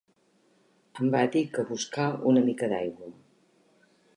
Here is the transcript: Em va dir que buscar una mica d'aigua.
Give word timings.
Em 1.01 1.11
va 1.17 1.21
dir 1.35 1.43
que 1.57 1.65
buscar 1.73 2.07
una 2.33 2.43
mica 2.51 2.71
d'aigua. 2.73 3.13